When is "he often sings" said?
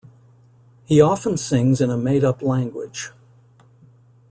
0.85-1.79